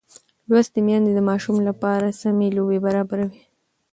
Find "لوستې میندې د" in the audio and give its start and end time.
0.49-1.19